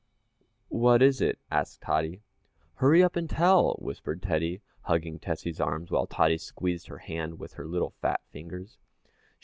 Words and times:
"What 0.69 1.03
is 1.03 1.21
it?" 1.21 1.37
asked 1.51 1.81
Tottie. 1.81 2.23
"Hurry 2.77 3.03
up 3.03 3.15
and 3.15 3.29
tell," 3.29 3.73
whispered 3.77 4.19
Teddy, 4.23 4.61
hugging 4.81 5.19
Tessie's 5.19 5.59
arm, 5.61 5.85
while 5.89 6.07
Tottie 6.07 6.39
squeezed 6.39 6.87
her 6.87 6.97
hand 6.97 7.37
with 7.37 7.53
her 7.53 7.67
little 7.67 7.91
fat 7.91 8.21
fingers. 8.31 8.79